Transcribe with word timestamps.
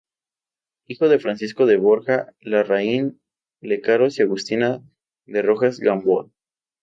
Hijo 0.87 1.09
de 1.09 1.19
Francisco 1.19 1.67
de 1.67 1.77
Borja 1.77 2.33
Larraín 2.41 3.21
Lecaros 3.61 4.17
y 4.17 4.23
Agustina 4.23 4.81
de 5.27 5.43
Rojas 5.43 5.77
Gamboa. 5.79 6.27